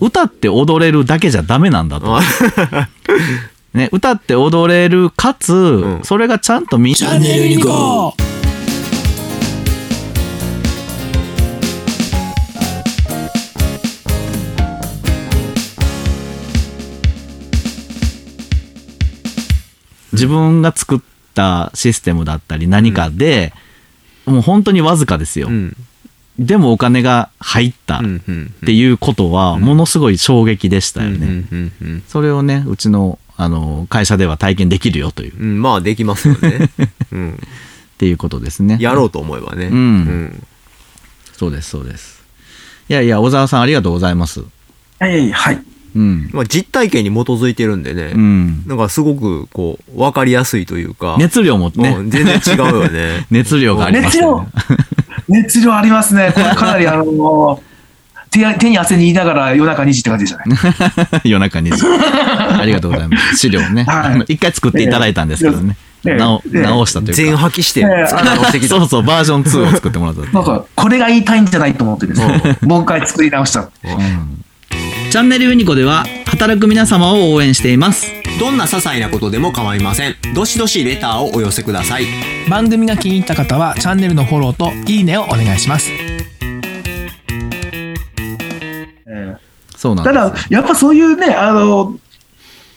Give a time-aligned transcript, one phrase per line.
[0.00, 2.18] 歌って踊れるだけじゃダメなんだと。
[3.74, 8.14] ね、歌って踊れる、かつ、んそれがちゃんとみんなネルユニコ
[20.12, 21.00] 自分が作っ
[21.34, 23.52] たシステムだったり何かで、
[24.24, 25.48] もう本当にわずかですよ。
[25.48, 25.76] うん。
[26.38, 28.02] でもお金が入ったっ。
[28.64, 31.44] ていうことは、ものすごい衝撃でしたよね。
[32.08, 35.62] それをね、うちのあの会社では体験できるよという、っうん。
[35.62, 36.70] まあ、できますよね。
[37.12, 37.40] うん。
[37.98, 38.78] ていうことですね。
[38.80, 39.66] やろうと思えばね。
[39.66, 40.46] うんうん。
[41.32, 42.22] そうです、そうです。
[42.88, 44.42] いやいや、小沢さんありがとうございます。
[45.00, 45.62] はい、はい。
[45.96, 46.30] うん。
[46.32, 48.12] まあ、実体験に基づいてるんでね。
[48.14, 48.62] うん。
[48.66, 51.16] なんかすごく、こう、わかりやすいというか。
[51.18, 51.88] 熱量もね。
[51.90, 53.26] うん全然違うよね。
[53.30, 54.48] 熱量がありますよ、ね。
[54.54, 56.32] 熱量ありますね。
[56.34, 57.62] これ かなり、あの、
[58.30, 60.56] 手や手に汗に言いながら夜中2時って感じでしたね。
[61.24, 61.70] 夜中に。
[61.72, 63.36] ありがとうございます。
[63.36, 63.84] 資料ね。
[63.84, 65.76] はいあの一回作っていただいたんですけどね。
[66.06, 67.14] ええ直ええ直したというか。
[67.14, 68.68] 全破棄して、ええ使い直してきた。
[68.68, 70.20] そうそう、バージョン2を作ってもらった。
[70.32, 73.70] なんか、これが言いたいんじゃないと思ってですね、もう一回作り直した。
[75.10, 78.23] チャンネルユニコでは、働く皆様を応援しています。
[78.38, 80.16] どんな些細なことでも構いません。
[80.34, 82.04] どしどしレターをお寄せください。
[82.50, 85.90] 番組が気に入った方はチャンネルのフォローといいねをお願いします
[89.06, 89.36] え
[89.76, 90.30] そうなんえた。
[90.30, 91.96] だ、やっぱそういうね、あの、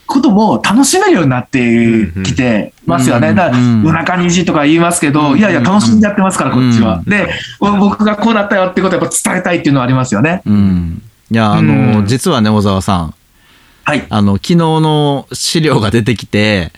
[0.06, 3.28] ことも楽しめるようになってきてますよね。
[3.28, 6.98] うんだからうん夜中2時とか言いますけど、うんいやいや、楽しんでやってますから、こっちは。
[6.98, 7.28] うんで、
[7.60, 10.40] 僕がこうなったよってことをやっぱ伝えたいっていうのはありますよね。
[10.46, 11.02] うん。
[11.30, 13.14] いや、あの、うん実はね、小沢さん。
[13.88, 14.06] はい。
[14.10, 16.72] あの、昨日の資料が出てきて、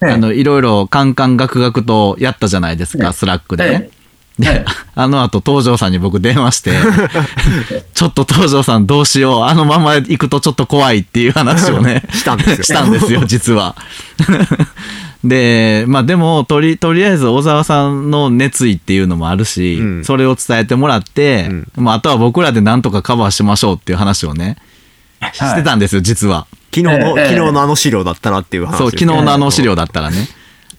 [0.00, 0.06] ええ。
[0.12, 3.12] あの、いろいろカンカンガクガクとやったじゃないですか、ええ。
[3.12, 3.80] Slack で。
[3.80, 3.90] ね。
[3.90, 3.90] え。
[3.98, 4.02] え
[4.38, 6.70] で、あの後、東條さんに僕電話して、
[7.94, 12.62] ちょっと東條さんどうしよう、あのまま行くとちょっと怖いっていう話をね、 したんですよ。
[12.62, 13.74] したんですよ、実は。
[15.24, 20.04] で、まあでも、とり、とりあえず小沢さんの熱意っていうのもあるし、うん。
[20.04, 24.56] それを伝えてもらって、まああとは僕らでなんとかカバーしましょうっていう話をね、
[25.32, 26.46] してたんですよ、実は。
[26.74, 28.78] 昨日の、ええ昨日のあの資料だったらっていう話。
[28.78, 30.28] そう、昨日のあの資料だったらね。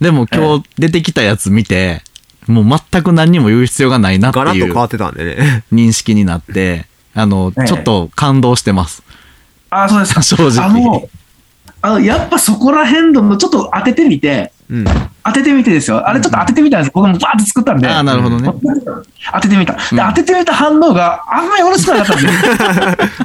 [0.02, 2.02] でも今日出てきたやつ見て、
[2.48, 5.64] もう全く何にも言う必要がないなってガラッいうと変わってたんでね。
[5.72, 9.04] 認識になって、あの、ええちょっと感動してます。
[9.70, 10.22] あ、そうですか。
[10.24, 11.10] 正直あの、
[11.82, 14.86] あのやっぱそこら辺のちょっと当ててみて、うん。
[15.26, 16.08] 当ててみてですよ。
[16.08, 16.92] あれちょっと当ててみたんです。
[16.94, 17.88] 僕もバーッと作ったんで。
[17.88, 18.52] ああ、なるほどね。
[19.34, 19.74] 当ててみた。
[19.74, 22.52] で、当ててみた反応があんまりよろしくなかったんですよ。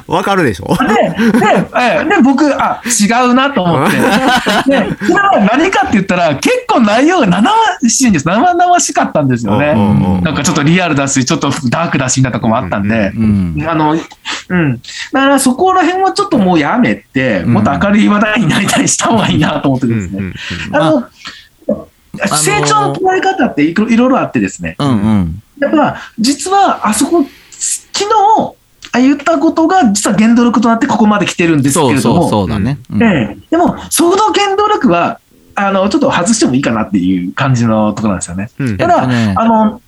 [0.15, 0.77] わかるでしょ？
[0.77, 3.97] で、で、えで、僕、あ、違うなと思って。
[3.97, 4.03] で、
[5.01, 8.27] それは何かって言ったら、結構内容が生々しいんです。
[8.27, 10.21] 生々しかったんですようんうんうんね。
[10.21, 13.11] なんかちょっとリアルだし、ちょっとダークだし、なとこもあったんで。
[13.15, 13.65] うん。
[13.67, 14.77] あの、うん。
[14.77, 20.21] だからそこら辺はちょっともうやめて、もっと明るい話題になりたりした方がいいなと思ってうんうですね。
[20.21, 20.33] ん
[20.75, 21.03] あの、
[22.27, 24.75] 成長の捉え方っていろいろあってですね。
[24.79, 25.43] うんうん。
[25.59, 27.23] やっぱ、実はあそこ、
[27.93, 28.55] 昨日、
[28.91, 32.79] あ言ったことが実は原動力となってここまで来てるんですけれども、そうだね。
[32.89, 35.19] うんええでも、その原動力は、
[35.55, 38.49] あの、ちょっと外してもいいかなっていう感じのところなんですよね。
[38.57, 39.81] うんただ、えっとねあの、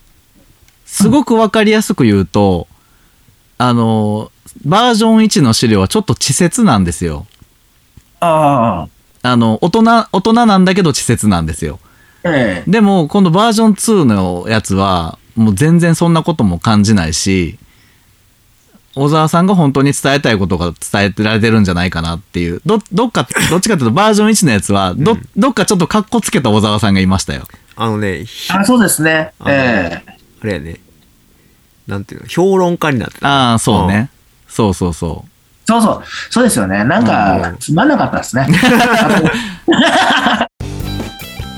[0.86, 2.68] すごくわかりやすく言うと、
[3.58, 4.32] あの、
[4.66, 7.26] バージョン1の資料はちょっと稚拙なんですよ。
[8.20, 8.88] あ
[9.24, 11.80] あ、あの、大人、大人なんだけど稚拙なんですよ。
[12.24, 17.58] ええでも、今度バージョン2のやつは、もう全然そんなことも感じないし、
[18.94, 22.62] 小沢さんが本当に伝えたいことが伝えてられてるんじゃないかなっていう。
[22.66, 27.44] ど、どっか、どっちかというとバージョン1のやつは、ど、どっかちょっとカッコつけた小沢さんがいましたよ。
[27.78, 29.32] あのね、ひあそうですね。
[29.48, 30.12] ええ
[30.44, 30.80] あれやね。
[31.88, 33.52] なんていうの、評論家になってた。
[33.52, 34.10] ああ、そうね。
[34.48, 35.26] そうそうそ
[35.66, 36.84] そうそう、そうですよね。
[36.84, 38.46] なんうかん、つまんなかったですね。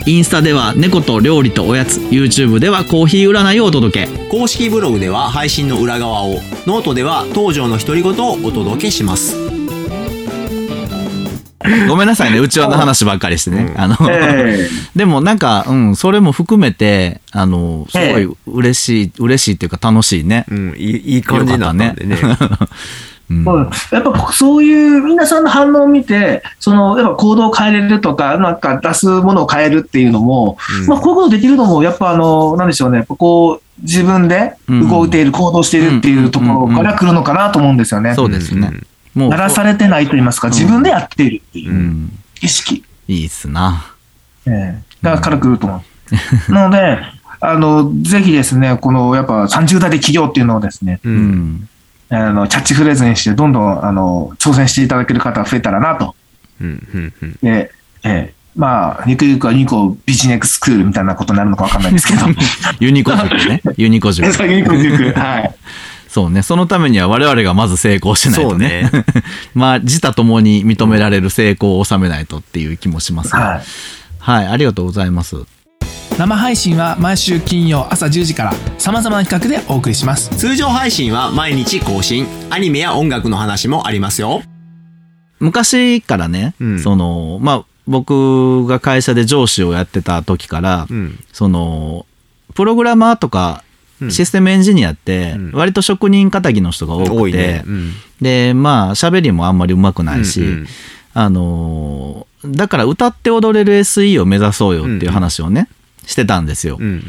[0.06, 0.09] う。
[0.09, 4.28] インスタでは猫と料理とおやつ、YouTube ではコーヒー占いをお届け。
[4.30, 9.54] 公式ブログでは配信の裏側を、ノートでは東条の独り言をお届けします。
[11.88, 13.74] ごめんなさいね、うちわの話ばっかりしてね。
[13.75, 20.45] うんあの、ええ でもなんか、うん、それも含めて、あの、すごい嬉しい、嬉しいっていうか楽しいね。
[20.50, 22.18] うん、いいいい感じになったんでね。
[23.30, 38.14] うんうんやっぱそういう皆さんの反応を見て、そのやっぱ行動を変えれるとか、なんか出すものを変えるっていうのも、うんまあ、こういうことできるのも、やっぱあの、なんでしょうね、こう、自分で動いている、行動しているっていうところから来るのかなと思うんですよね。
[38.14, 38.72] そうですね。
[39.16, 43.94] もう、鳴らされてないと言いますか、自分でやっているっていううん意識、いいっすな。
[44.46, 45.81] ええがから来ると思う。
[46.52, 47.00] なので、
[47.40, 51.10] あの、ぜひですね、このやっぱ30代で起業っていうのをですね、う。
[51.10, 51.69] うんん。
[52.15, 56.15] あの、キャッチフレーズにして、どんどん、あの、挑戦していただける方が増えたらなと。
[56.62, 57.71] うんうんうんで、
[58.04, 62.19] えーまあ、ゆくゆくはニコビジネススクールみたいなことになるのかわかんないですけど。
[62.80, 63.62] ユニコ塾ね。
[63.77, 64.31] ユニコ塾。
[64.31, 65.12] そうユニコ塾。
[65.19, 65.56] はい。
[66.07, 66.44] そうね。
[66.44, 68.92] そのためには我々がまず成功しないとね。
[69.56, 73.39] まあ、自他ともに認められる成功を収めないとっていう気もしますが。
[73.39, 73.62] はい。
[74.19, 75.38] はい、ありがとうございます。
[76.18, 80.30] 生配信は毎週金曜朝10時から様々な企画でお送りします。
[80.38, 82.27] 通常配信は毎日更新。
[82.51, 84.44] アニメや音楽の話もありますよ。
[85.39, 86.80] 昔からね、うん。
[86.80, 91.19] その、まあ、僕が会社で上司をやってた時から、うん。
[91.33, 92.06] その、
[92.54, 93.63] プログラマーとか
[94.00, 94.12] うん。
[94.12, 95.51] システムエンジニアってうん。
[95.54, 97.63] 割と職人仇の人が多くて、ね。
[97.66, 97.92] うん。
[98.21, 100.68] でまあ喋りもあんまり上手くないし、うんうん。
[101.16, 105.69] あのーだから歌って踊れる SE を目指そうよっていう話をね、
[106.06, 106.78] してたんですよ。
[106.80, 107.04] うん。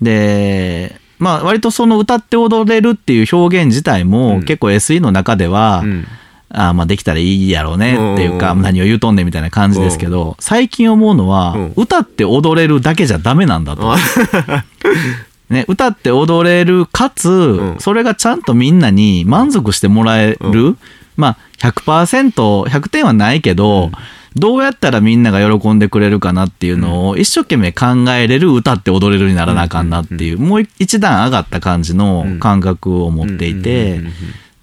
[0.00, 4.42] でまあ割とその歌って踊れるっていう表現自体も、うん。
[4.44, 6.06] 結構 SE の中では、うん。
[6.52, 8.62] あーまあできたらいいやろうねっていうか、うん。
[8.62, 11.72] 何を言うとんねんみたいな感じですけど、最近思うのは、うん。
[11.76, 13.94] 歌って踊れるだけじゃダメなんだと。
[15.50, 17.76] ね、歌って踊れるかつ、ん。
[17.80, 20.76] それがちゃんとみんなに満足してもらえる、う
[21.16, 23.90] まあ 100%100 点はないけど、
[24.36, 34.00] どうやったらみんなが喜んでくれるかなっていうのを一生懸命考えれる歌って踊れるにならなあかんなっていう、もう一段上がった感じの感覚を持っていて、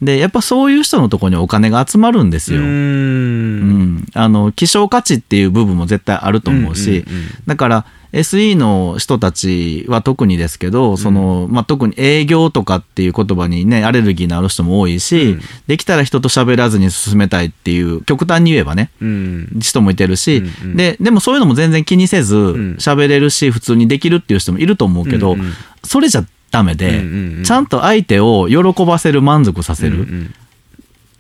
[0.02, 2.62] でやっぱそういう人のところにお金が集まるんですよ。
[2.62, 3.96] ううん。
[3.96, 7.04] ん、あの希少価値っていう部分も絶対あると思うし、
[7.48, 15.42] だから SE の人たちは特にですけど、そのまあ、特に営業とかっていう言葉にねアレルギーのある人も多いし、うん。
[15.68, 19.50] できたら人と喋らずに進めたいっていう極端に言えばねうん。
[19.60, 20.78] 人もいてるし、うんうん。
[20.78, 22.76] ででもそういうのも全然気にせずん。
[22.80, 25.54] 喋れるし普通にできるっていう人もいると思うけど、うんうん。
[25.84, 27.44] それじゃダメで、うんうんうん。
[27.44, 30.34] ちゃんと相手を喜ばせる満足させる、うん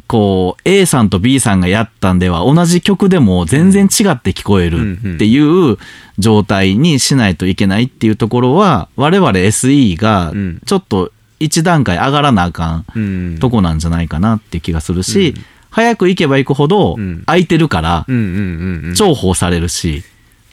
[0.07, 5.77] こう A さんと B さんがやったんでは同じ曲でも全然違って聞こえるっていう
[6.17, 10.61] 状態にしないといけないっていうところは我々 SE がうん。
[10.65, 12.99] ちょっと一段階上がらなあかんう
[13.35, 13.39] ん。
[13.39, 15.35] とこなんじゃないかなっていう気がするし、
[15.69, 17.23] 早く行けば行くほどうん。
[17.25, 20.03] 空いてるから重宝されるし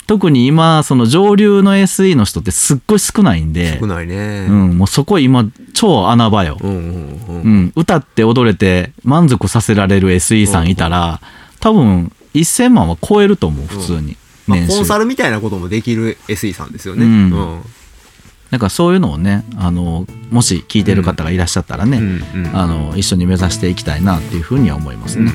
[0.07, 4.47] 特に今その上流の SE の人ってすっごい少ないんで少ないね。
[4.49, 6.59] うん、もうそこ今超穴場よ。
[6.61, 6.83] うんうん
[7.29, 7.43] うん。
[7.43, 11.21] うん、歌って踊れて満足させられる SE さんいたら、
[11.61, 14.17] 多分1000万は超えると思う普通に、
[14.47, 17.05] まあコンサルみたいなこともできる SE さんですよね。
[17.05, 17.31] うん。
[17.31, 17.63] うん。
[18.51, 22.01] だからそういうのをねあのもし聞いてる方がいらっしゃったらね、
[22.53, 25.33] あの一緒に目指していきたいなっていうふうには思いますね、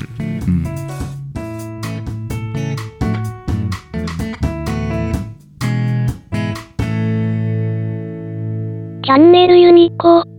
[9.10, 10.29] チャンネルユニコーン。